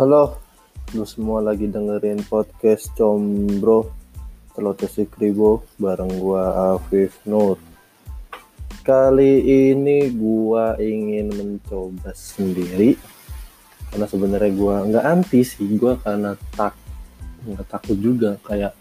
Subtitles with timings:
[0.00, 0.40] Halo,
[0.96, 3.92] lu semua lagi dengerin podcast Combro
[4.56, 7.60] Telotesi Kribo bareng gua Afif Nur.
[8.80, 12.96] Kali ini gua ingin mencoba sendiri
[13.92, 16.72] karena sebenarnya gua nggak anti sih, gua karena tak
[17.44, 18.72] nggak takut juga kayak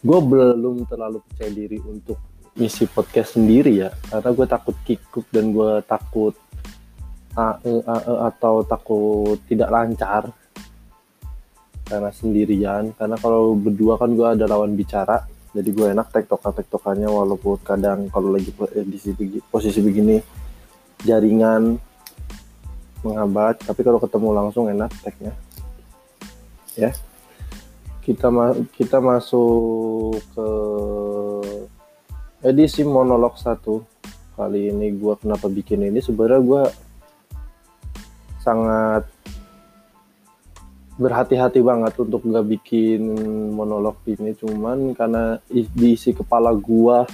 [0.00, 2.16] gue belum terlalu percaya diri untuk
[2.56, 6.32] ngisi podcast sendiri ya karena gue takut kikuk dan gue takut
[8.28, 10.22] atau takut tidak lancar
[11.86, 12.92] karena sendirian.
[12.98, 18.12] Karena kalau berdua kan gue ada lawan bicara jadi gue enak tektokan tektokannya walaupun kadang
[18.12, 20.20] kalau lagi eh, di posisi begini
[21.02, 21.80] jaringan
[23.00, 25.32] menghambat tapi kalau ketemu langsung enak tagnya
[26.76, 26.92] ya.
[28.04, 30.48] Kita ma kita masuk ke
[32.40, 33.84] edisi monolog satu.
[34.38, 35.98] Kali ini gue kenapa bikin ini?
[35.98, 36.62] Sebenarnya gue
[38.48, 39.04] sangat
[40.96, 43.04] berhati-hati banget untuk nggak bikin
[43.52, 44.32] monolog ini.
[44.32, 47.04] Cuman karena diisi kepala gua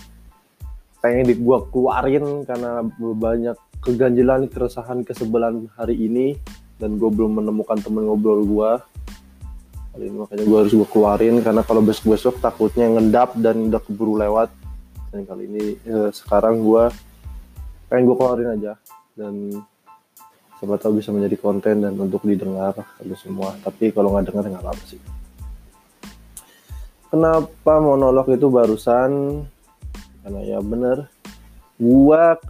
[1.03, 6.39] pengen di gua keluarin karena banyak keganjilan keresahan kesebelan hari ini.
[6.75, 8.83] Dan gue belum menemukan temen ngobrol gua.
[9.95, 13.79] Kali ini makanya gue harus gue keluarin karena kalau besok besok takutnya ngendap dan udah
[13.79, 14.51] keburu lewat.
[15.15, 16.91] Dan kali ini eh, sekarang gue
[17.87, 18.75] pengen gue keluarin aja.
[19.15, 19.55] Dan
[20.65, 22.73] siapa tahu bisa menjadi konten dan untuk didengar
[23.05, 23.53] oleh semua.
[23.61, 25.01] Tapi kalau nggak dengar nggak apa-apa sih.
[27.13, 29.45] Kenapa monolog itu barusan?
[30.25, 31.13] Karena ya bener.
[31.77, 32.41] Gua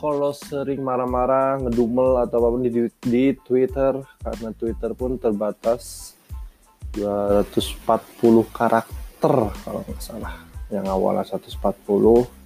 [0.00, 6.16] kalau sering marah-marah ngedumel atau apa pun di, di Twitter karena Twitter pun terbatas
[6.96, 7.84] 240
[8.48, 10.40] karakter kalau nggak salah.
[10.72, 12.39] Yang awalnya 140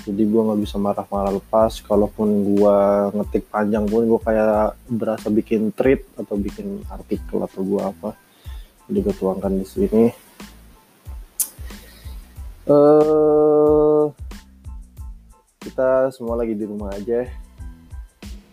[0.00, 1.84] jadi gue nggak bisa marah-marah lepas.
[1.84, 2.76] Kalaupun gue
[3.20, 8.10] ngetik panjang pun gue kayak berasa bikin tweet atau bikin artikel atau gue apa
[8.90, 10.04] jadi gue tuangkan di sini.
[12.70, 14.10] Uh,
[15.62, 17.26] kita semua lagi di rumah aja.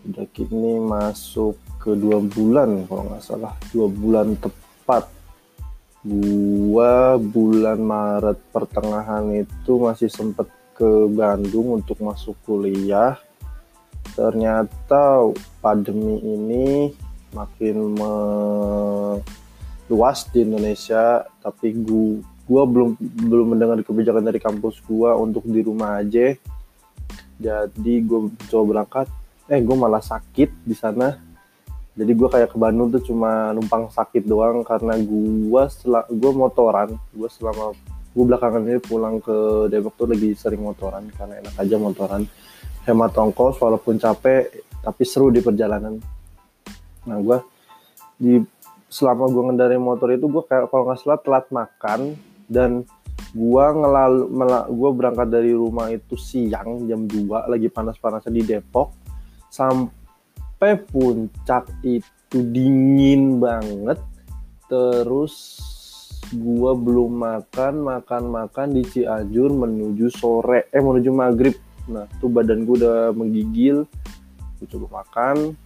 [0.06, 3.54] Udah kini masuk ke dua bulan kalau nggak salah.
[3.74, 5.10] Dua bulan tepat.
[6.06, 10.46] Gua bulan Maret pertengahan itu masih sempet
[10.78, 13.18] ke Bandung untuk masuk kuliah.
[14.14, 15.26] Ternyata
[15.58, 16.94] pandemi ini
[17.34, 17.98] makin
[19.90, 22.94] meluas di Indonesia tapi gua, gua belum
[23.26, 26.38] belum mendengar kebijakan dari kampus gua untuk di rumah aja.
[27.38, 29.06] Jadi gue coba berangkat
[29.48, 31.16] eh gue malah sakit di sana.
[31.98, 34.94] Jadi gue kayak ke Bandung tuh cuma numpang sakit doang karena
[35.66, 37.74] setelah gue motoran gue selama
[38.18, 42.26] gue belakangan ini pulang ke Depok tuh lagi sering motoran karena enak aja motoran.
[42.82, 44.50] Hemat ongkos walaupun capek
[44.82, 46.02] tapi seru di perjalanan.
[47.06, 47.38] Nah gue
[48.18, 48.42] di
[48.90, 52.18] selama gue ngendarin motor itu gue kayak kalau nggak salah telat makan
[52.50, 52.82] dan
[53.36, 54.34] gue ngelalu
[54.66, 58.98] gue berangkat dari rumah itu siang jam 2 lagi panas-panasnya di Depok
[59.46, 64.00] sampai puncak itu dingin banget
[64.66, 65.60] terus
[66.34, 70.68] gua belum makan makan makan di Cianjur menuju sore.
[70.72, 71.56] Eh menuju maghrib.
[71.88, 73.88] Nah tuh badan gua udah menggigil.
[74.60, 75.56] Gua coba makan.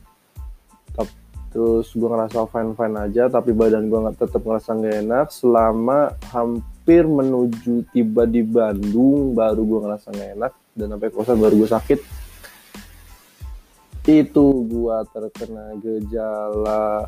[1.52, 6.16] Terus gua ngerasa fine fine aja tapi badan gua nggak tetap ngerasa nggak enak selama
[6.32, 11.70] hampir menuju tiba di Bandung baru gua ngerasa nggak enak dan sampai kosan baru gua
[11.76, 12.00] sakit.
[14.08, 17.04] Itu gua terkena gejala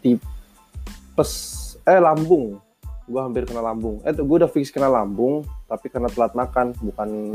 [0.00, 2.58] tipes eh lambung.
[3.06, 3.98] Gue hampir kena lambung.
[4.06, 7.34] Eh gue udah fix kena lambung tapi karena telat makan bukan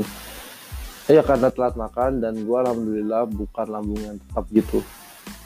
[1.08, 4.84] Iya karena telat makan dan gue alhamdulillah bukan lambung yang tetap gitu.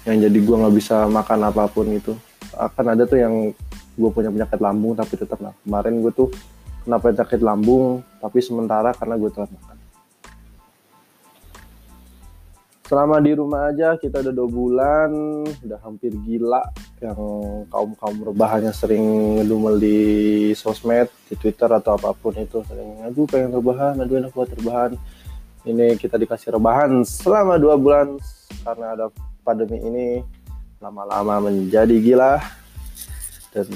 [0.03, 2.19] Yang jadi gue nggak bisa makan apa pun itu
[2.59, 3.55] akan ada tuh yang
[3.95, 6.29] gue punya penyakit lambung tapi tetap nah kemarin gue tuh
[6.83, 9.77] kena penyakit lambung tapi sementara karena gue telat makan.
[12.83, 15.11] Selama di rumah aja kita udah dua bulan
[15.63, 16.61] udah hampir gila
[17.03, 17.19] yang
[17.67, 19.03] kaum kaum rebahannya sering
[19.43, 19.99] ngedumel di
[20.55, 24.95] sosmed di twitter atau apa pun itu sering aduh pengen rebahan aduh enak buat rebahan.
[25.63, 28.19] Ini kita dikasih rebahan selama dua bulan
[28.63, 29.07] karena ada
[29.43, 30.07] pandemi ini
[30.79, 32.39] lama-lama menjadi gila
[33.55, 33.67] dan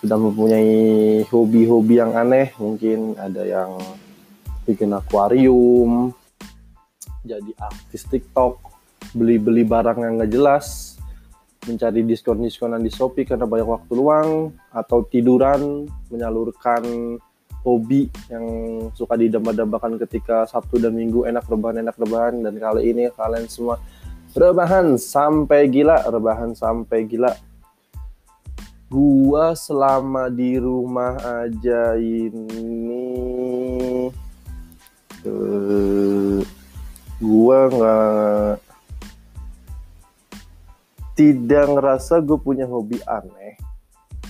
[0.00, 2.52] sudah mempunyai hobi-hobi yang aneh.
[2.56, 3.76] Mungkin ada yang
[4.64, 6.12] bikin akuarium
[7.28, 8.56] jadi artis TikTok,
[9.12, 10.87] beli-beli barang yang nggak jelas,
[11.68, 16.82] mencari diskon-diskonan di Shopee karena banyak waktu luang, atau tiduran, menyalurkan
[17.62, 18.46] hobi yang
[18.96, 22.40] suka didamba-dambakan ketika Sabtu dan Minggu enak rebahan enak rebahan.
[22.40, 23.76] Dan kali ini kalian semua
[24.32, 27.34] rebahan sampai gila rebahan sampai gila.
[28.88, 33.04] Gua selama di rumah aja ini.
[35.28, 36.40] Uh,
[37.20, 38.67] gua nggak
[41.18, 43.58] tidak ngerasa gue punya hobi aneh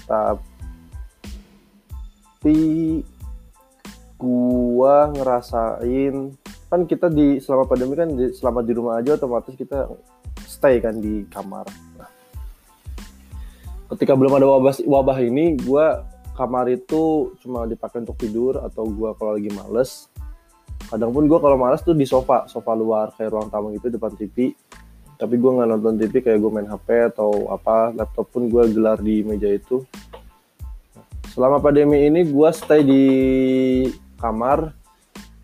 [0.09, 3.05] tapi
[4.19, 6.35] gua ngerasain
[6.69, 9.89] kan kita di selama pandemi kan di, selama di rumah aja otomatis kita
[10.45, 11.65] stay kan di kamar.
[11.97, 12.11] Nah,
[13.95, 15.87] ketika belum ada wabah wabah ini, gue
[16.37, 20.13] kamar itu cuma dipakai untuk tidur atau gue kalau lagi males.
[20.93, 24.13] Kadang pun gue kalau males tuh di sofa, sofa luar kayak ruang tamu itu depan
[24.13, 24.53] TV.
[25.19, 29.03] Tapi gue nggak nonton TV kayak gue main HP atau apa, laptop pun gue gelar
[29.03, 29.83] di meja itu.
[31.35, 33.05] Selama pandemi ini gue stay di
[34.19, 34.79] kamar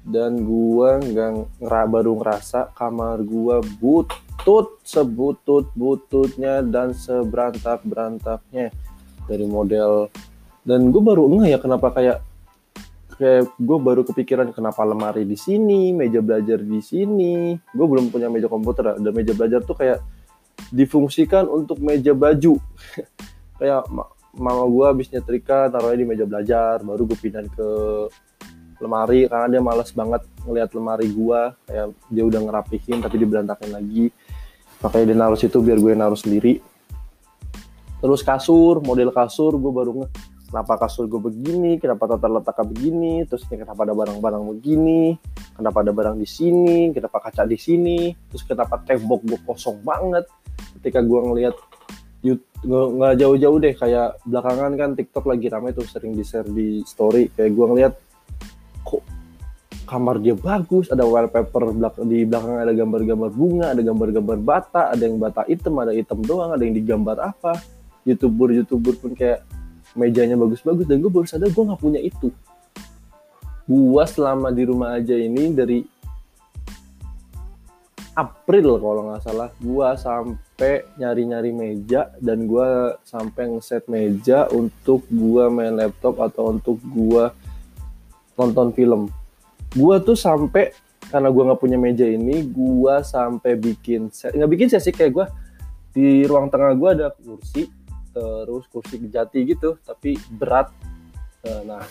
[0.04, 8.68] dan gua nggak ngera baru ngerasa kamar gua butut sebutut bututnya dan seberantak berantaknya
[9.24, 10.12] dari model
[10.68, 12.20] dan gue baru ngeh ya kenapa kayak
[13.14, 17.54] kayak gue baru kepikiran kenapa lemari di sini meja belajar di sini.
[17.72, 18.98] Gue belum punya meja komputer.
[18.98, 20.02] Ada meja belajar tuh kayak
[20.70, 22.58] difungsikan untuk meja baju.
[23.54, 23.86] Kayak
[24.34, 26.82] mama gue habis nyetrika taruhnya di meja belajar.
[26.82, 27.68] Baru gue pindah ke
[28.82, 31.54] lemari karena dia males banget ngelihat lemari gua.
[31.70, 34.10] Kayak dia udah ngerapihin tapi diberantakin lagi.
[34.82, 36.58] Makanya dia naruh situ biar gue naruh sendiri.
[38.02, 43.14] Terus kasur model kasur gue baru nge kenapa kasur gue begini kenapa tata letaknya begini
[43.26, 45.18] terus ini kenapa ada barang-barang begini
[45.58, 50.22] kenapa ada barang di sini kenapa kaca di sini terus kenapa tembok gue kosong banget
[50.78, 51.58] ketika gue ngelihat
[52.70, 57.34] nggak jauh-jauh deh kayak belakangan kan TikTok lagi ramai tuh sering di share di story
[57.34, 57.94] kayak gue ngeliat
[59.84, 61.76] kamar dia bagus, ada wallpaper
[62.08, 66.56] di belakang ada gambar-gambar bunga, ada gambar-gambar bata, ada yang bata hitam, ada hitam doang,
[66.56, 67.60] ada yang digambar apa.
[68.08, 69.44] Youtuber-youtuber pun kayak
[69.94, 72.30] mejanya bagus-bagus dan gue baru sadar gue nggak punya itu.
[73.64, 75.80] Gua selama di rumah aja ini dari
[78.14, 85.48] April kalau nggak salah, gua sampai nyari-nyari meja dan gua sampai ngeset meja untuk gua
[85.50, 87.32] main laptop atau untuk gua
[88.38, 89.10] nonton film
[89.74, 90.70] gua tuh sampai
[91.10, 95.26] karena gua nggak punya meja ini gua sampai bikin nggak bikin sesi kayak gua
[95.90, 97.66] di ruang tengah gua ada kursi
[98.14, 100.70] terus kursi jati gitu tapi berat.
[101.42, 101.82] Eh, nah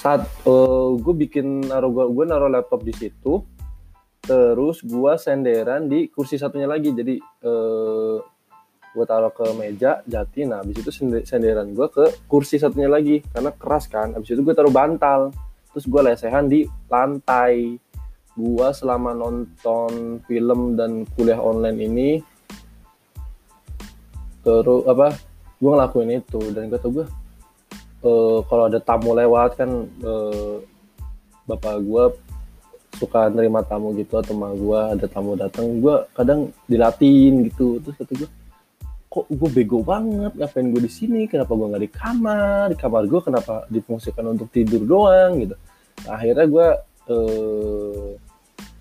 [0.00, 3.44] saat uh, eh, gue bikin naruh gua gue naruh laptop di situ
[4.20, 6.90] terus gua senderan di kursi satunya lagi.
[6.90, 8.18] Jadi uh,
[8.90, 10.44] gue taruh ke meja jati.
[10.44, 10.90] Nah habis itu
[11.22, 14.12] senderan gue ke kursi satunya lagi karena keras kan.
[14.12, 15.30] Habis itu gue taruh bantal
[15.70, 17.78] terus gue lesehan di lantai.
[18.34, 22.10] Gue selama nonton film dan kuliah online ini
[24.40, 25.29] terus apa
[25.60, 27.06] gue ngelakuin itu dan gue tau gue
[28.04, 29.70] uh, kalau ada tamu lewat kan
[30.02, 30.56] uh,
[31.44, 32.04] bapak gue
[32.98, 37.78] suka nerima tamu gitu atau mah gue ada tamu datang gue kadang dilatin gitu.
[37.80, 38.28] Terus kata gue
[39.10, 41.24] kok gue bego banget ngapain gue di sini?
[41.30, 42.64] Kenapa gue nggak di kamar?
[42.74, 45.40] Di kamar gue kenapa difungsikan untuk tidur doang?
[45.40, 45.56] Gitu.
[46.06, 46.68] Nah, akhirnya gue
[47.10, 48.08] eh,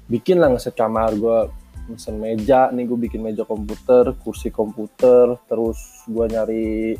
[0.10, 1.38] bikin lah ngeset kamar gue
[1.90, 6.94] mesen meja nih gue bikin meja komputer kursi komputer terus gue nyari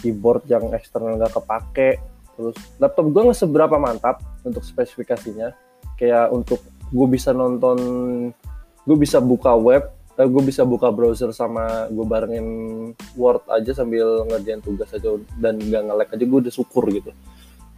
[0.00, 2.00] keyboard yang eksternal gak kepake
[2.34, 5.54] terus laptop gue nggak seberapa mantap untuk spesifikasinya.
[5.94, 7.78] Kayak untuk gue bisa nonton
[8.84, 9.88] gue bisa buka web
[10.18, 12.46] eh, gue bisa buka browser sama gue barengin
[13.16, 17.10] Word aja sambil ngerjain tugas aja dan nggak ngelek aja gue udah syukur gitu.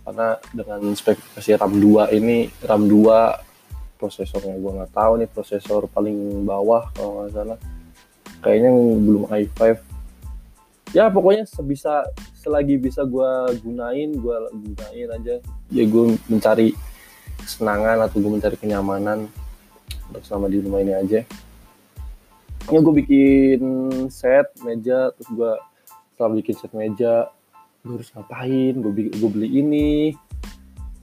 [0.07, 3.46] Karena dengan spesifikasi RAM 2 ini RAM 2
[3.97, 7.59] prosesornya gue nggak tahu nih prosesor paling bawah kalau nggak salah.
[8.45, 9.61] Kayaknya belum i5
[10.95, 12.07] ya pokoknya sebisa
[12.39, 15.35] selagi bisa gue gunain gue gunain aja.
[15.73, 16.73] Ya gue mencari
[17.43, 19.27] kesenangan atau gue mencari kenyamanan
[20.09, 21.21] untuk selama di rumah ini aja.
[22.71, 23.61] Ya gue bikin
[24.09, 25.53] set meja terus gue
[26.15, 27.29] setelah bikin set meja
[27.85, 28.75] gue harus ngapain?
[28.79, 30.17] Gue, gue beli ini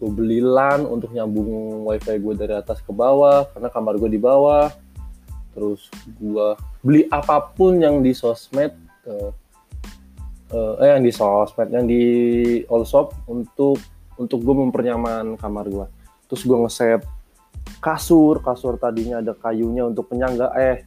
[0.03, 4.19] gue beli LAN untuk nyambung wifi gue dari atas ke bawah karena kamar gue di
[4.19, 4.67] bawah.
[5.55, 5.87] Terus
[6.19, 8.75] gue beli apa pun yang di sosmed
[9.07, 9.31] uh,
[10.51, 12.03] uh, eh yang di sosmed yang di
[12.67, 13.79] Allshop untuk
[14.19, 15.87] untuk gue mempernyaman kamar gue
[16.27, 17.01] terus gue ngeset
[17.79, 20.83] kasur kasur tadinya ada kayunya untuk penyangga eh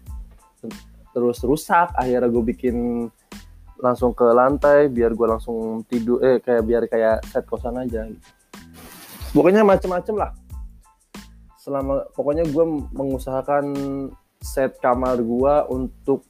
[1.17, 1.97] terus rusak.
[1.97, 2.77] Akhirnya gue bikin
[3.81, 8.36] langsung ke lantai biar gue langsung tidur eh kayak biar kayak set kosan aja gitu.
[9.37, 10.33] Pokoknya macem-macem lah
[11.61, 12.65] selama pokoknya gue
[12.97, 13.65] mengusahakan
[14.47, 16.23] set kamar gua untuk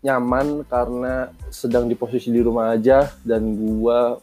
[0.00, 4.16] nyaman karena sedang di posisi di rumah aja dan gua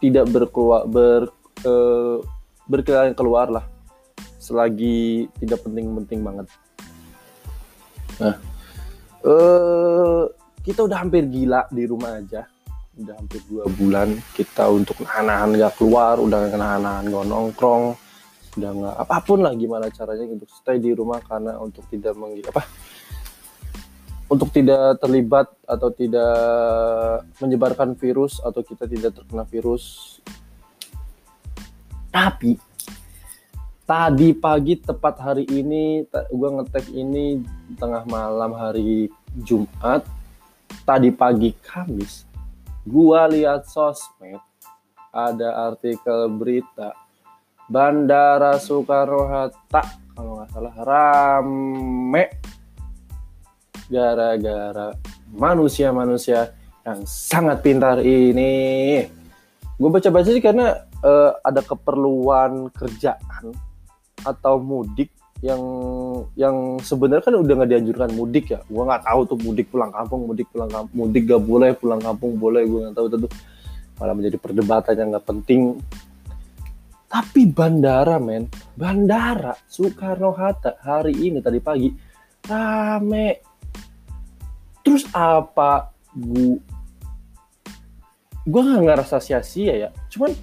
[0.00, 1.28] tidak berkeluar ber
[1.60, 2.18] eh,
[2.64, 3.64] berkeliaran keluar lah
[4.40, 6.46] selagi tidak penting-penting banget.
[8.20, 8.36] Nah,
[9.24, 10.24] eh
[10.64, 12.48] kita udah hampir gila di rumah aja.
[12.94, 17.98] Udah hampir dua bulan kita untuk nahan-nahan gak keluar, udah nahan-nahan gak nongkrong,
[18.54, 22.38] udah nggak apa pun lah gimana caranya untuk stay di rumah karena untuk tidak meng
[22.46, 22.62] apa?
[24.30, 26.38] Untuk tidak terlibat atau tidak
[27.42, 30.16] menyebarkan virus atau kita tidak terkena virus.
[32.14, 32.54] Tapi
[33.84, 37.42] tadi pagi tepat hari ini gue ngetek ini
[37.74, 40.06] tengah malam hari Jumat.
[40.86, 42.33] Tadi pagi Kamis
[42.84, 44.40] gue lihat sosmed
[45.08, 46.92] ada artikel berita
[47.64, 52.24] Bandara Soekarno Hatta kalau nggak salah rame
[53.88, 54.92] gara-gara
[55.32, 56.52] manusia-manusia
[56.84, 59.04] yang sangat pintar ini.
[59.74, 63.56] Gue baca-baca sih karena uh, ada keperluan kerjaan
[64.22, 65.10] atau mudik
[65.44, 65.62] yang
[66.40, 68.64] yang sebenarnya kan udah nggak dianjurkan mudik ya.
[68.64, 72.40] Gue nggak tahu tuh mudik pulang kampung, mudik pulang kampung, mudik gak boleh, pulang kampung
[72.40, 72.64] boleh.
[72.64, 73.28] Gue nggak tahu tentu
[74.00, 75.78] malah menjadi perdebatan yang nggak penting
[77.14, 81.86] tapi bandara men, bandara Soekarno Hatta hari ini tadi pagi
[82.50, 83.38] rame.
[84.82, 86.58] Terus apa gua
[88.42, 89.88] gua nggak ngerasa sia-sia ya.
[90.10, 90.34] Cuman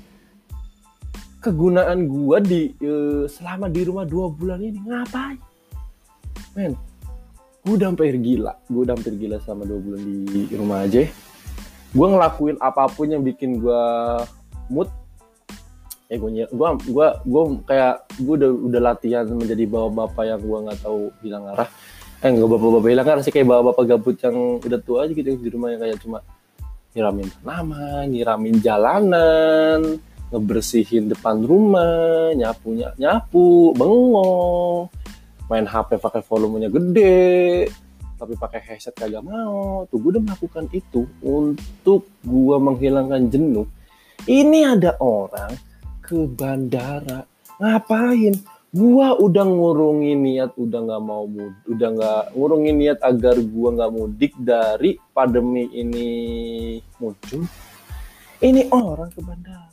[1.42, 5.42] kegunaan gua di uh, selama di rumah dua bulan ini ngapain?
[6.54, 6.78] Men,
[7.66, 8.54] gue udah hampir gila.
[8.70, 11.02] Gue udah hampir gila selama dua bulan di rumah aja.
[11.92, 13.84] Gue ngelakuin apa pun yang bikin gue
[14.72, 14.88] mood
[16.12, 20.80] eh gue gue gue gue kayak gue udah udah latihan menjadi bapak-bapak yang gue nggak
[20.84, 21.70] tahu bilang arah
[22.20, 25.50] eh nggak bapak-bapak bilang arah sih kayak bapak-bapak gabut yang udah tua aja gitu di
[25.56, 26.20] rumah yang kayak cuma
[26.92, 29.80] nyiramin tanaman nyiramin jalanan
[30.32, 34.88] ngebersihin depan rumah nyapu nyapu bengong.
[35.52, 37.68] Main HP pakai volumenya gede
[38.22, 39.84] tapi pakai headset kagak mau.
[39.90, 43.66] Tuh gue udah melakukan itu untuk gue menghilangkan jenuh.
[44.30, 45.58] Ini ada orang
[46.06, 47.26] ke bandara.
[47.58, 48.38] Ngapain?
[48.72, 53.92] Gua udah ngurungin niat udah nggak mau mudik udah nggak ngurungin niat agar gua nggak
[53.92, 56.08] mudik dari pandemi ini
[56.96, 57.44] muncul.
[58.40, 59.71] Ini orang ke bandara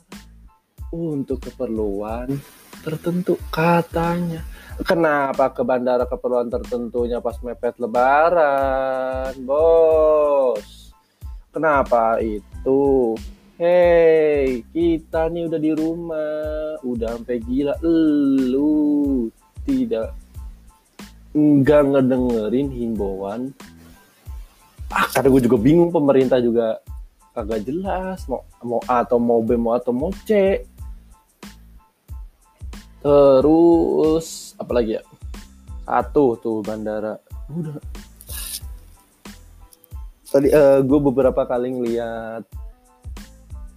[0.89, 2.37] untuk keperluan
[2.81, 4.41] tertentu katanya
[4.87, 10.95] kenapa ke bandara keperluan tertentunya pas mepet lebaran bos
[11.51, 13.15] kenapa itu
[13.59, 17.75] Hey, kita nih udah di rumah, udah sampai gila.
[17.83, 19.27] Lu
[19.67, 20.15] tidak
[21.35, 23.51] enggak ngedengerin himbauan.
[24.87, 26.79] Ah, karena gue juga bingung pemerintah juga
[27.35, 30.63] kagak jelas mau mau A atau mau B mau atau mau C.
[32.99, 35.03] Terus apa lagi ya?
[35.87, 37.17] Satu tuh bandara.
[37.49, 37.79] Udah.
[40.29, 42.45] Tadi uh, gue beberapa kali ngeliat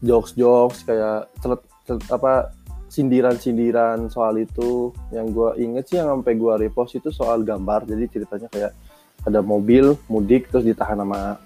[0.04, 2.52] jokes-jokes kayak celet, celet, apa
[2.92, 8.04] sindiran-sindiran soal itu yang gue inget sih yang sampai gue repost itu soal gambar jadi
[8.04, 8.76] ceritanya kayak
[9.24, 11.40] ada mobil mudik terus ditahan sama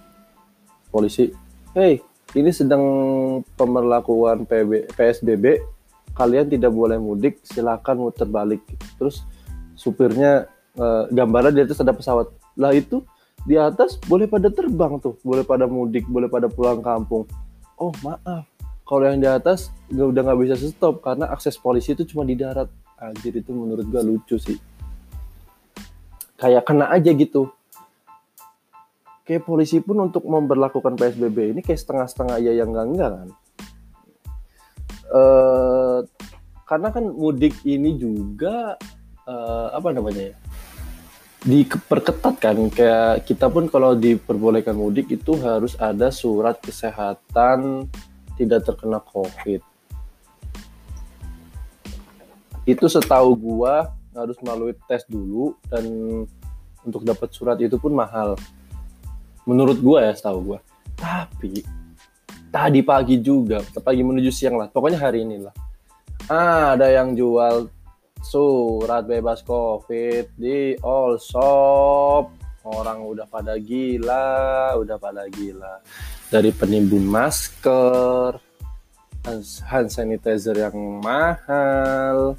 [0.90, 1.30] polisi
[1.70, 2.02] hey
[2.34, 2.82] ini sedang
[3.54, 4.42] pemberlakuan
[4.98, 5.75] PSBB
[6.16, 8.64] kalian tidak boleh mudik silakan muter balik.
[8.96, 9.22] Terus
[9.76, 12.32] supirnya eh, gambarnya di atas ada pesawat.
[12.56, 13.04] Lah itu
[13.44, 15.20] di atas boleh pada terbang tuh.
[15.20, 17.28] Boleh pada mudik boleh pada pulang kampung.
[17.76, 18.48] Oh maaf.
[18.86, 22.34] Kalau yang di atas gak, udah nggak bisa stop karena akses polisi itu cuma di
[22.34, 22.72] darat.
[22.96, 24.56] Anjir itu menurut gue lucu sih.
[26.40, 27.52] Kayak kena aja gitu.
[29.26, 33.28] Kayak polisi pun untuk memperlakukan PSBB ini kayak setengah-setengah ya yang enggak enggak kan
[35.16, 35.98] uh,
[36.68, 38.76] karena kan mudik ini juga
[39.24, 40.36] uh, apa namanya ya
[41.46, 47.86] diperketat kan kayak kita pun kalau diperbolehkan mudik itu harus ada surat kesehatan
[48.34, 49.62] tidak terkena covid.
[52.66, 55.86] Itu setahu gua harus melalui tes dulu dan
[56.82, 58.34] untuk dapat surat itu pun mahal.
[59.46, 60.58] Menurut gua ya setahu gua.
[60.98, 61.62] Tapi
[62.50, 64.68] tadi pagi juga pagi menuju siang lah.
[64.70, 65.54] Pokoknya hari ini lah.
[66.26, 67.70] Ah, ada yang jual
[68.24, 72.32] surat bebas covid di all shop.
[72.66, 75.78] Orang udah pada gila udah pada gila.
[76.26, 78.42] Dari penimbun masker
[79.66, 82.34] hand sanitizer yang mahal.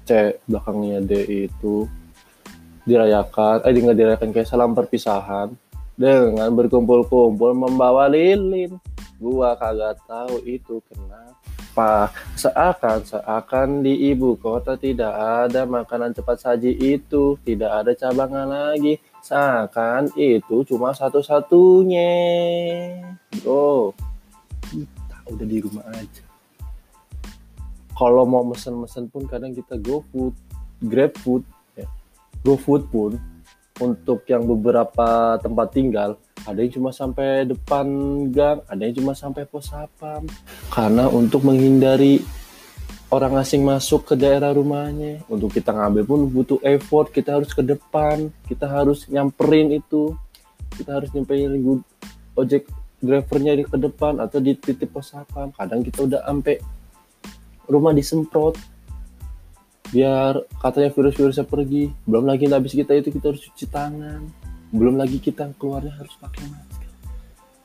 [0.01, 1.85] C belakangnya D itu
[2.89, 5.53] dirayakan eh nggak dirayakan kayak salam perpisahan
[5.97, 8.77] dengan berkumpul-kumpul membawa lilin.
[9.17, 12.13] Gua kagak tahu itu kenapa.
[12.37, 17.35] Seakan seakan di ibu kota tidak ada makanan cepat saji itu.
[17.41, 19.01] Tidak ada cabangan lagi.
[19.25, 22.13] Seakan itu cuma satu-satunya.
[23.43, 23.91] Oh
[25.31, 26.23] udah di rumah aja.
[27.97, 30.33] Kalau mau mesen-mesen pun kadang kita go food
[30.85, 31.41] grab food
[31.73, 31.89] ya.
[32.45, 33.17] go food pun
[33.77, 37.85] untuk yang beberapa tempat tinggal ada yang cuma sampai depan
[38.31, 40.25] gang ada yang cuma sampai pos sapam
[40.73, 42.21] karena untuk menghindari
[43.07, 47.63] orang asing masuk ke daerah rumahnya untuk kita ngambil pun butuh effort kita harus ke
[47.63, 50.15] depan kita harus nyamperin itu.
[50.67, 51.57] Kita harus nyamperin
[52.37, 52.69] ojek
[53.01, 56.57] drivernya di ke depan atau di titik pos satpam kadang kita udah sampai
[57.69, 58.57] rumah disemprot
[59.93, 61.91] biar katanya virus-virusnya pergi.
[62.03, 64.21] Belum lagi habis kita itu kita harus cuci tangan.
[64.71, 66.91] Belum lagi kita keluarnya harus pakai masker.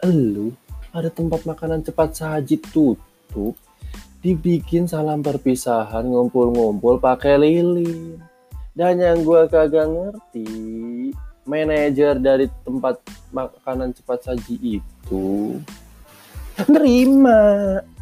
[0.06, 0.54] Elu
[0.92, 3.54] ada tempat makanan cepat saji tutup.
[4.22, 8.22] Dibikin salam perpisahan ngumpul-ngumpul pakai lilin.
[8.72, 10.48] Dan yang gue kagak ngerti
[11.44, 13.02] manajer dari tempat
[13.34, 15.58] makanan cepat saji itu itu
[16.70, 17.40] nerima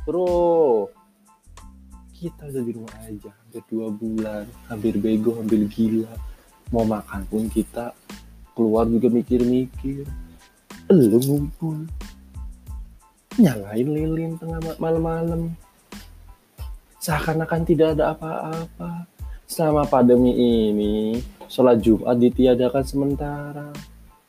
[0.04, 0.86] bro
[2.20, 6.12] kita udah di rumah aja hampir dua bulan hampir bego hampir gila.
[6.68, 7.96] Mau makan pun kita
[8.52, 10.04] keluar juga mikir-mikir.
[10.92, 11.88] Lu ngumpul.
[13.40, 15.56] Nyalain lilin tengah malam-malam.
[17.00, 19.08] Seakan-akan tidak ada apa-apa.
[19.48, 21.16] Selama pandemi ini
[21.48, 23.72] sholat Jumat ditiadakan sementara.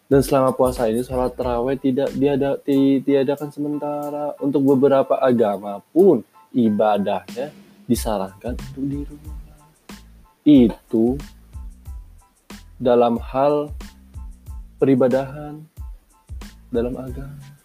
[0.07, 2.55] Dan selama puasa ini sholat terawih tidak diada,
[3.03, 4.31] tiadakan sementara.
[4.39, 6.23] Untuk beberapa agama pun
[6.55, 7.60] ibadahnya
[7.91, 9.35] disarankan untuk di rumah.
[10.47, 11.19] Itu
[12.79, 13.75] dalam hal
[14.79, 15.59] peribadahan
[16.71, 17.59] dalam agama.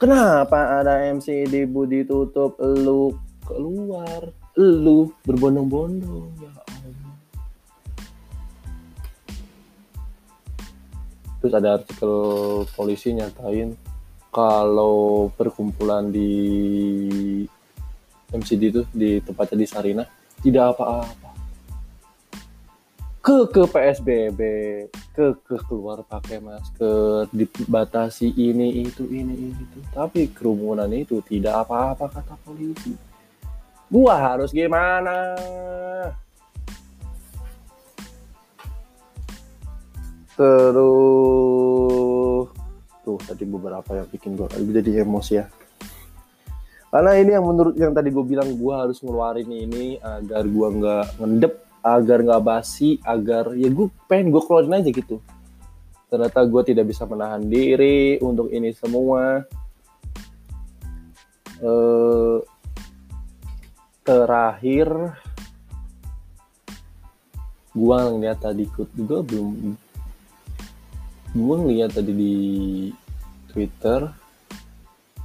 [0.00, 2.56] Kenapa ada MCD Budi tutup?
[2.58, 3.12] Lu
[3.44, 4.32] keluar.
[4.56, 6.64] Lu berbondong-bondong ya
[11.44, 12.14] terus ada artikel
[12.72, 13.76] polisi nyatain
[14.32, 16.32] kalau perkumpulan di
[18.34, 20.04] MCD itu di tempatnya di Sarina.
[20.42, 21.30] Tidak apa-apa.
[23.24, 24.40] Ke ke PSBB
[25.16, 29.78] ke ke keluar pakai masker dibatasi ini itu ini itu.
[29.94, 32.92] Tapi kerumunan itu tidak apa-apa kata polisi.
[33.88, 35.38] Gua harus gimana?
[40.34, 41.94] Terus
[43.04, 45.46] tuh tadi beberapa yang bikin gue jadi emosi ya
[46.94, 51.06] karena ini yang menurut yang tadi gue bilang gue harus ngeluarin ini agar gue nggak
[51.18, 55.18] ngendep agar nggak basi agar ya gue pengen gue keluarin aja gitu.
[56.06, 59.42] Ternyata gue tidak bisa menahan diri untuk ini semua.
[61.58, 62.38] Eh,
[64.06, 65.18] terakhir
[67.74, 69.74] gue ngeliat tadi juga belum
[71.34, 72.36] gue ngeliat tadi di
[73.50, 74.23] Twitter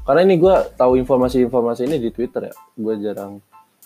[0.10, 2.56] karena ini gue tahu informasi-informasi ini di Twitter ya.
[2.74, 3.38] Gue jarang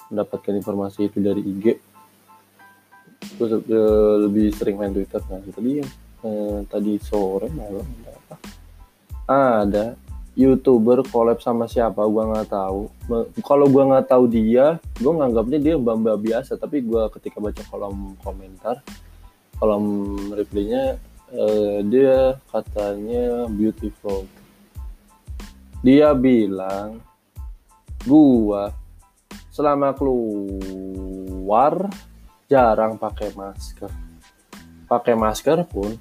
[0.07, 1.65] mendapatkan informasi itu dari IG
[3.35, 3.47] gue
[4.23, 5.19] lebih sering main Twitter.
[5.27, 5.89] Nah tadi yang
[6.23, 8.35] eh, tadi sore malam ada apa?
[9.27, 9.85] Ada
[10.39, 12.87] youtuber collab sama siapa gue nggak tahu.
[13.43, 16.55] Kalau gue nggak tahu dia gue nganggapnya dia bamba biasa.
[16.55, 18.79] Tapi gue ketika baca kolom komentar
[19.59, 20.95] kolom replaynya
[21.35, 24.23] eh, dia katanya beautiful
[25.83, 27.03] dia bilang
[28.07, 28.71] gua
[29.51, 31.91] selama keluar
[32.47, 33.91] jarang pakai masker.
[34.87, 35.91] Pakai masker pun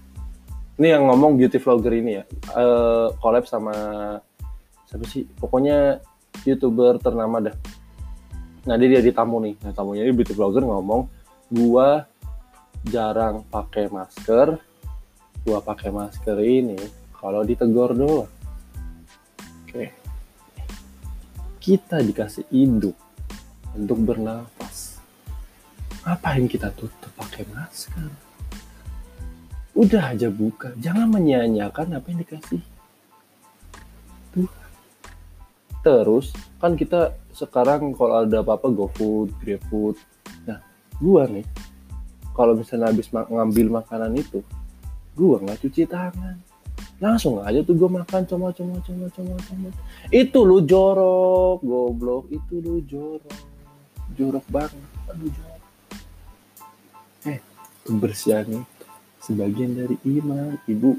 [0.79, 3.75] ini yang ngomong beauty vlogger ini ya uh, collab sama
[4.87, 5.27] siapa sih?
[5.27, 5.99] Pokoknya
[6.47, 7.57] youtuber ternama dah.
[8.71, 9.59] Nah dia di tamu nih.
[9.67, 11.11] Nah tamunya ini beauty vlogger ngomong
[11.51, 12.07] gua
[12.87, 14.63] jarang pakai masker.
[15.43, 16.79] Gua pakai masker ini
[17.19, 18.42] kalau ditegur doang
[19.73, 19.89] Oke.
[21.57, 22.93] Kita dikasih induk
[23.73, 25.01] untuk bernafas.
[26.05, 28.13] Apa yang kita tutup pakai masker?
[29.73, 32.61] Udah aja buka, jangan menyanyiakan apa yang dikasih.
[34.37, 34.53] Tuh.
[35.81, 39.97] Terus kan kita sekarang kalau ada apa-apa GoFood, GrabFood.
[40.45, 40.61] Nah,
[41.01, 41.49] gua nih
[42.37, 44.45] kalau misalnya habis ngambil makanan itu,
[45.17, 46.52] gua nggak cuci tangan
[46.99, 49.69] langsung aja tuh gue makan cuma cuma cuma cuma cuma
[50.13, 52.25] itu lu jorok goblok.
[52.31, 53.43] Itu lu jorok.
[54.19, 54.89] Jorok banget.
[55.11, 55.63] Aduh jorok.
[57.27, 57.39] Eh
[57.87, 58.87] kebersihan itu
[59.23, 60.59] sebagian dari iman.
[60.69, 60.91] Ibu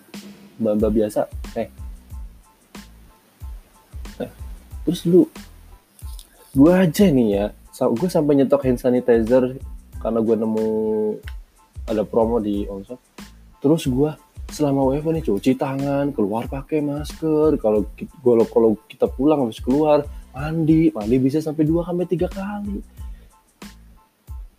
[0.59, 1.27] mbak biasa
[1.59, 1.67] eh.
[4.21, 4.31] eh
[4.85, 5.27] terus lu
[6.55, 7.45] gue aja nih ya.
[7.73, 9.59] Gue sampai nyetok hand sanitizer
[10.03, 10.67] karena gue nemu
[11.87, 12.99] ada promo di onshop
[13.63, 14.11] terus gue
[14.53, 17.57] selama WFH nih cuci tangan, keluar pakai masker.
[17.57, 17.89] Kalau
[18.21, 22.77] kalau kalau kita pulang harus keluar mandi, mandi bisa sampai 2 sampai tiga kali.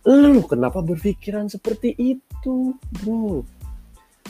[0.05, 3.41] Lu kenapa berpikiran seperti itu, bro?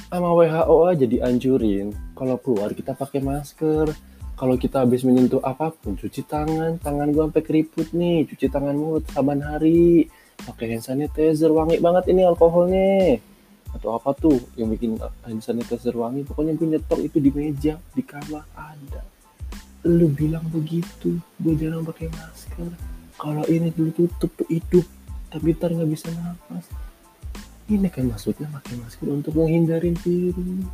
[0.08, 3.90] Sama WHO aja dianjurin kalau keluar kita pakai masker.
[4.36, 8.76] Kalau kita habis menyentuh apa pun, cuci tangan, tangan gua sampai keriput nih, cuci tangan
[8.76, 10.12] mulut saban hari,
[10.44, 13.16] pakai hand sanitizer, wangi banget ini alkoholnya
[13.76, 14.96] atau apa tuh yang bikin
[15.28, 16.24] hand sanitizer wangi?
[16.24, 19.04] Pokoknya gue nyetok itu di meja di kamar ada.
[19.86, 22.72] Lu bilang begitu gue jarang pakai masker.
[23.16, 24.88] Kalau ini dulu tutup hidup
[25.30, 26.72] tapi ntar nggak bisa nafas
[27.66, 30.70] ini kan maksudnya pakai masker untuk menghindarin virus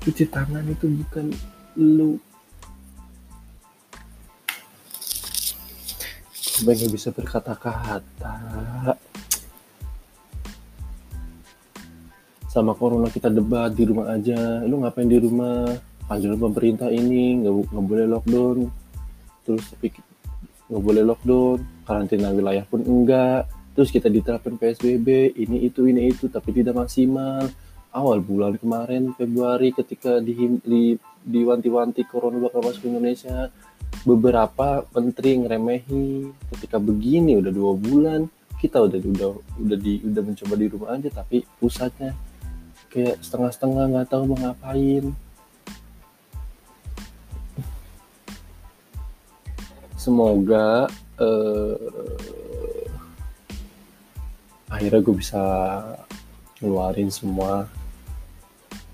[0.00, 1.26] cuci tangan itu bukan
[1.76, 2.16] lu.
[6.60, 8.34] Nggak bisa berkata-kata
[12.50, 14.66] sama corona kita debat di rumah aja.
[14.66, 15.70] Lu ngapain di rumah?
[16.10, 18.58] Anjuran pemerintah ini nggak nggak boleh lockdown.
[19.46, 19.94] Terus tapi
[20.66, 21.58] nggak boleh lockdown.
[21.86, 23.46] Karantina wilayah pun enggak.
[23.78, 27.46] Terus kita diterapkan psbb ini itu ini itu tapi tidak maksimal.
[27.94, 33.46] Awal bulan kemarin Februari ketika di, di diwanti-wanti corona bakal masuk Indonesia
[34.02, 36.34] beberapa menteri ngeremehi.
[36.50, 38.26] Ketika begini udah dua bulan
[38.58, 39.30] kita udah udah
[39.62, 42.12] udah di udah mencoba di rumah aja tapi pusatnya
[42.90, 45.14] kayak setengah-setengah nggak tahu mau ngapain.
[49.94, 50.90] Semoga
[51.22, 51.76] uh,
[54.66, 55.42] akhirnya gue bisa
[56.58, 57.70] ngeluarin semua.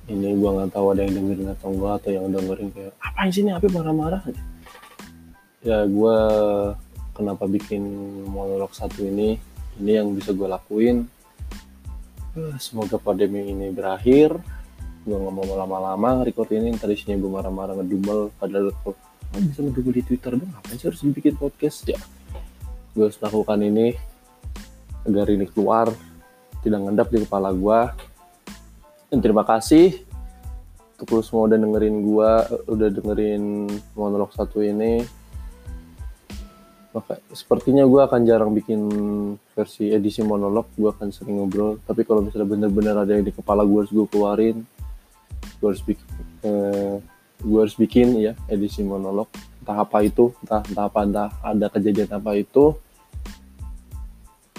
[0.06, 3.42] Ini gue nggak tahu ada yang dengerin atau enggak atau yang dengerin kayak apa sih
[3.42, 3.50] ini?
[3.56, 4.22] Apa marah-marah.
[5.64, 6.18] Ya gue
[7.16, 7.82] kenapa bikin
[8.28, 9.40] monolog satu ini?
[9.80, 11.15] Ini yang bisa gue lakuin
[12.60, 14.36] semoga pandemi ini berakhir.
[15.06, 16.74] Gue nggak mau lama-lama record ini.
[16.76, 18.28] Tadi sini gue marah-marah ngedumel.
[18.36, 21.88] Padahal kok oh, bisa ngedumel di twitter dong ngapain sih harus bikin podcast?
[21.88, 22.00] Ya.
[22.92, 23.96] Gue harus lakukan ini
[25.06, 25.88] agar ini keluar
[26.66, 27.80] tidak ngendap di kepala gue
[29.06, 30.02] dan terima kasih
[30.98, 32.30] untuk lu semua udah dengerin gue
[32.66, 33.44] udah dengerin
[33.94, 35.06] monolog satu ini.
[36.90, 38.80] Maka sepertinya gue akan jarang bikin
[39.56, 41.80] versi edisi monolog gue akan sering ngobrol.
[41.88, 44.60] Tapi kalau misalnya bener-bener ada yang di kepala gue harus gue keluarin.
[45.56, 46.06] Gue harus bikin
[46.44, 47.00] eh,
[47.40, 49.32] gue harus bikin ya edisi monolog.
[49.64, 52.76] Entah apa itu entah entah apa entah ada kejadian apa itu.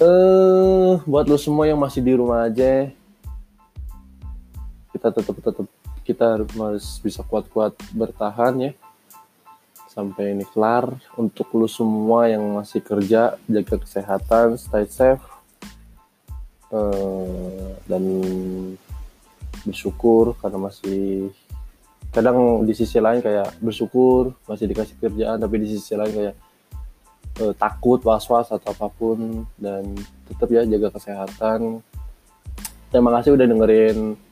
[0.02, 2.90] Eh buat lo semua yang masih di rumah aja
[4.98, 5.66] kita tetap tetap
[6.02, 8.72] kita harus bisa kuat-kuat bertahan ya
[9.98, 10.94] sampai ini kelar.
[11.18, 15.26] Untuk lu semua yang masih kerja jaga kesehatan stay safe
[16.70, 18.04] uh, dan
[19.66, 21.34] bersyukur karena masih
[22.14, 26.36] kadang di sisi lain kayak bersyukur masih dikasih kerjaan tapi di sisi lain kayak
[27.42, 29.98] uh, takut was-was atau apa pun dan
[30.30, 31.82] tetap ya jaga kesehatan.
[32.88, 34.27] Terima kasih udah dengerin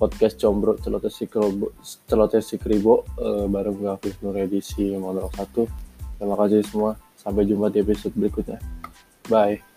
[0.00, 1.76] podcast Combro Celoteh Sikribo,
[2.08, 5.68] Celoteh Sikribo uh, bareng gue Hafiz Nur edisi monolog 1
[6.16, 6.96] terima kasih semua.
[7.20, 8.56] Sampai jumpa di episode berikutnya.
[9.28, 9.69] Bye